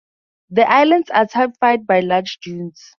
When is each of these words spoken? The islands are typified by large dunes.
The 0.49 0.67
islands 0.67 1.11
are 1.11 1.27
typified 1.27 1.85
by 1.85 1.99
large 1.99 2.39
dunes. 2.39 2.81